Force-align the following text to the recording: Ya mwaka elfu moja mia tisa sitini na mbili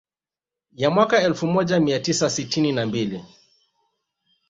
Ya 0.73 0.89
mwaka 0.89 1.21
elfu 1.21 1.47
moja 1.47 1.79
mia 1.79 1.99
tisa 1.99 2.29
sitini 2.29 2.71
na 2.71 2.85
mbili 2.85 3.25